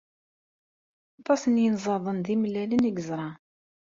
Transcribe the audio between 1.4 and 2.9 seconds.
n yinẓaden imellalen